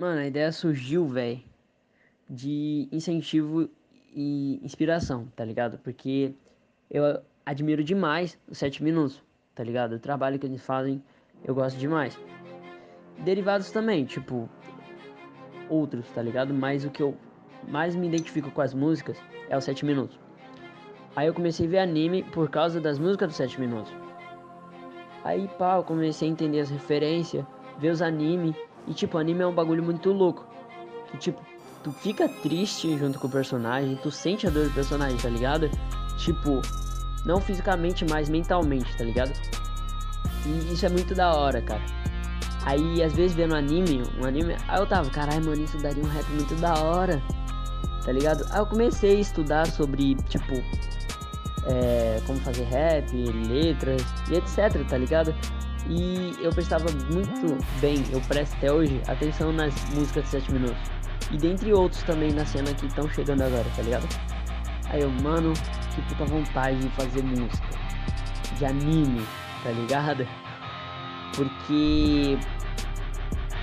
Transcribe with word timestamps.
Mano, 0.00 0.20
a 0.20 0.26
ideia 0.28 0.52
surgiu, 0.52 1.08
velho, 1.08 1.42
de 2.30 2.88
incentivo 2.92 3.68
e 4.14 4.60
inspiração, 4.62 5.26
tá 5.34 5.44
ligado? 5.44 5.76
Porque 5.78 6.32
eu 6.88 7.20
admiro 7.44 7.82
demais 7.82 8.38
os 8.46 8.58
7 8.58 8.80
minutos, 8.84 9.20
tá 9.56 9.64
ligado? 9.64 9.94
O 9.94 9.98
trabalho 9.98 10.38
que 10.38 10.46
eles 10.46 10.64
fazem, 10.64 11.02
eu 11.44 11.52
gosto 11.52 11.76
demais. 11.76 12.16
Derivados 13.24 13.72
também, 13.72 14.04
tipo, 14.04 14.48
outros, 15.68 16.08
tá 16.10 16.22
ligado? 16.22 16.54
Mas 16.54 16.84
o 16.84 16.90
que 16.90 17.02
eu 17.02 17.16
mais 17.66 17.96
me 17.96 18.06
identifico 18.06 18.52
com 18.52 18.60
as 18.60 18.72
músicas 18.72 19.18
é 19.48 19.58
os 19.58 19.64
7 19.64 19.84
minutos. 19.84 20.16
Aí 21.16 21.26
eu 21.26 21.34
comecei 21.34 21.66
a 21.66 21.70
ver 21.70 21.78
anime 21.80 22.22
por 22.22 22.48
causa 22.48 22.80
das 22.80 23.00
músicas 23.00 23.30
dos 23.30 23.36
7 23.36 23.58
minutos. 23.58 23.92
Aí, 25.24 25.48
pá, 25.58 25.74
eu 25.74 25.82
comecei 25.82 26.28
a 26.28 26.30
entender 26.30 26.60
as 26.60 26.70
referências, 26.70 27.44
ver 27.80 27.90
os 27.90 28.00
animes. 28.00 28.54
E, 28.88 28.94
tipo, 28.94 29.18
anime 29.18 29.42
é 29.42 29.46
um 29.46 29.54
bagulho 29.54 29.82
muito 29.82 30.10
louco. 30.12 30.46
Que, 31.10 31.18
tipo, 31.18 31.40
tu 31.82 31.92
fica 31.92 32.28
triste 32.28 32.96
junto 32.98 33.18
com 33.18 33.26
o 33.26 33.30
personagem, 33.30 33.96
tu 34.02 34.10
sente 34.10 34.46
a 34.46 34.50
dor 34.50 34.68
do 34.68 34.74
personagem, 34.74 35.16
tá 35.18 35.28
ligado? 35.28 35.70
Tipo, 36.16 36.62
não 37.24 37.40
fisicamente, 37.40 38.04
mas 38.08 38.28
mentalmente, 38.28 38.96
tá 38.96 39.04
ligado? 39.04 39.32
E 40.46 40.72
isso 40.72 40.86
é 40.86 40.88
muito 40.88 41.14
da 41.14 41.34
hora, 41.34 41.60
cara. 41.60 41.82
Aí, 42.64 43.02
às 43.02 43.12
vezes, 43.12 43.36
vendo 43.36 43.54
anime, 43.54 44.02
um 44.20 44.24
anime, 44.24 44.56
aí 44.66 44.78
eu 44.80 44.86
tava, 44.86 45.08
caralho, 45.10 45.44
mano, 45.44 45.62
isso 45.62 45.78
daria 45.78 46.02
um 46.02 46.08
rap 46.08 46.28
muito 46.30 46.54
da 46.56 46.74
hora, 46.74 47.22
tá 48.04 48.12
ligado? 48.12 48.44
Aí 48.50 48.58
eu 48.58 48.66
comecei 48.66 49.16
a 49.16 49.20
estudar 49.20 49.66
sobre, 49.66 50.14
tipo, 50.28 50.54
é, 51.66 52.20
como 52.26 52.38
fazer 52.40 52.64
rap, 52.64 53.12
letras 53.14 54.02
e 54.30 54.34
etc, 54.34 54.86
tá 54.88 54.98
ligado? 54.98 55.34
E 55.86 56.34
eu 56.40 56.50
prestava 56.52 56.86
muito 57.12 57.58
bem, 57.80 58.04
eu 58.10 58.20
presto 58.22 58.54
até 58.56 58.72
hoje, 58.72 59.00
atenção 59.06 59.52
nas 59.52 59.72
músicas 59.90 60.24
de 60.24 60.30
7 60.30 60.52
minutos. 60.52 60.90
E 61.30 61.36
dentre 61.36 61.72
outros 61.72 62.02
também 62.02 62.32
na 62.32 62.44
cena 62.44 62.72
que 62.74 62.86
estão 62.86 63.08
chegando 63.08 63.42
agora, 63.42 63.66
tá 63.76 63.82
ligado? 63.82 64.08
Aí 64.90 65.02
eu, 65.02 65.10
mano, 65.10 65.52
que 65.94 66.02
puta 66.02 66.24
vontade 66.24 66.78
de 66.78 66.88
fazer 66.90 67.22
música. 67.22 67.68
De 68.58 68.64
anime, 68.64 69.24
tá 69.62 69.70
ligado? 69.70 70.26
Porque 71.36 72.38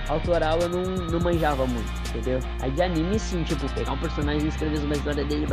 autoral 0.08 0.58
eu 0.60 0.68
não, 0.68 0.82
não 0.82 1.20
manjava 1.20 1.66
muito, 1.66 1.90
entendeu? 2.08 2.40
Aí 2.60 2.70
de 2.70 2.82
anime 2.82 3.18
sim, 3.18 3.42
tipo, 3.42 3.68
pegar 3.74 3.92
um 3.92 3.98
personagem 3.98 4.44
e 4.44 4.48
escrever 4.48 4.78
uma 4.78 4.94
história 4.94 5.24
dele 5.24 5.46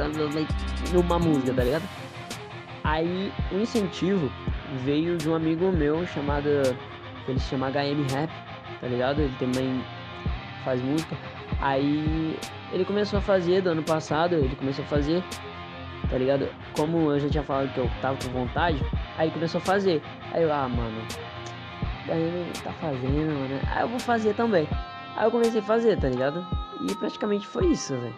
numa 0.91 1.19
música, 1.19 1.53
tá 1.53 1.63
ligado? 1.63 1.89
Aí 2.83 3.31
o 3.51 3.59
incentivo 3.59 4.31
veio 4.83 5.17
de 5.17 5.29
um 5.29 5.35
amigo 5.35 5.71
meu 5.71 6.05
chamado. 6.07 6.47
Ele 7.27 7.39
se 7.39 7.49
chama 7.49 7.69
HM 7.69 8.05
Rap, 8.11 8.29
tá 8.81 8.87
ligado? 8.87 9.21
Ele 9.21 9.35
também 9.39 9.83
faz 10.63 10.81
música. 10.81 11.15
Aí 11.61 12.37
ele 12.71 12.83
começou 12.83 13.19
a 13.19 13.21
fazer 13.21 13.61
do 13.61 13.69
ano 13.69 13.83
passado, 13.83 14.35
ele 14.35 14.55
começou 14.55 14.83
a 14.83 14.87
fazer, 14.87 15.23
tá 16.09 16.17
ligado? 16.17 16.49
Como 16.75 17.11
eu 17.11 17.19
já 17.19 17.29
tinha 17.29 17.43
falado 17.43 17.73
que 17.73 17.79
eu 17.79 17.89
tava 18.01 18.17
com 18.17 18.31
vontade, 18.31 18.79
aí 19.17 19.29
começou 19.31 19.59
a 19.59 19.61
fazer. 19.61 20.01
Aí 20.31 20.43
eu, 20.43 20.51
ah, 20.51 20.67
mano, 20.67 21.01
HM 22.07 22.63
tá 22.63 22.71
fazendo, 22.73 23.33
mano. 23.33 23.59
Aí 23.71 23.81
eu 23.83 23.87
vou 23.87 23.99
fazer 23.99 24.33
também. 24.33 24.67
Aí 25.15 25.25
eu 25.25 25.31
comecei 25.31 25.59
a 25.59 25.63
fazer, 25.63 25.97
tá 25.97 26.09
ligado? 26.09 26.45
E 26.81 26.95
praticamente 26.95 27.47
foi 27.47 27.67
isso, 27.67 27.95
velho. 27.95 28.15